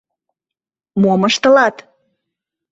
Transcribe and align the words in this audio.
—Мом 1.01 1.21
ыштылат? 1.29 1.75